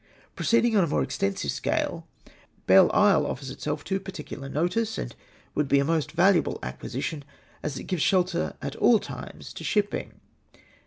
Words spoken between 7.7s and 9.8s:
it gives shelter at all times to